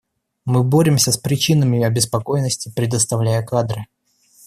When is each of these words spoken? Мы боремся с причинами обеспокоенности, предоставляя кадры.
Мы 0.45 0.63
боремся 0.63 1.11
с 1.11 1.17
причинами 1.19 1.83
обеспокоенности, 1.83 2.73
предоставляя 2.75 3.43
кадры. 3.43 3.85